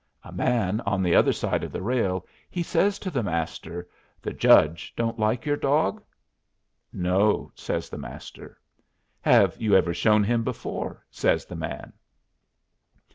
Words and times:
A 0.23 0.31
man 0.31 0.79
on 0.81 1.03
the 1.03 1.13
other 1.13 1.31
side 1.31 1.63
of 1.63 1.71
the 1.71 1.83
rail 1.83 2.25
he 2.49 2.63
says 2.63 2.97
to 2.97 3.11
the 3.11 3.21
Master, 3.21 3.87
"The 4.19 4.33
judge 4.33 4.91
don't 4.95 5.19
like 5.19 5.45
your 5.45 5.57
dog?" 5.57 6.01
"No," 6.91 7.51
says 7.53 7.87
the 7.87 7.99
Master. 7.99 8.57
"Have 9.21 9.61
you 9.61 9.75
ever 9.75 9.93
shown 9.93 10.23
him 10.23 10.43
before?" 10.43 11.05
says 11.11 11.45
the 11.45 11.55
man. 11.55 11.93